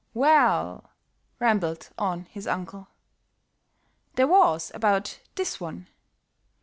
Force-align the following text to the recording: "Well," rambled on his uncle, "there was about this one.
"Well," 0.15 0.89
rambled 1.39 1.89
on 1.95 2.25
his 2.25 2.47
uncle, 2.47 2.87
"there 4.15 4.25
was 4.27 4.71
about 4.73 5.19
this 5.35 5.59
one. 5.59 5.89